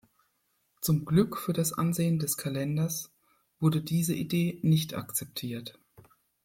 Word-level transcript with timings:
Zum 0.81 1.05
Glück 1.05 1.37
für 1.37 1.53
das 1.53 1.73
Ansehen 1.73 2.17
des 2.17 2.35
Kalenders 2.35 3.11
wurde 3.59 3.83
diese 3.83 4.15
Idee 4.15 4.57
nicht 4.63 4.95
akzeptiert. 4.95 5.77